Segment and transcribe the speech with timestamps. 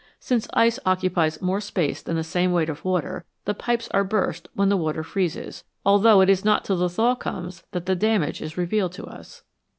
[0.19, 4.49] Since ice occupies more space than the same weight of water, the pipes are burst
[4.55, 8.41] when the water freezes, although it is not till the thaw comes that the damage
[8.41, 9.43] is revealed to us.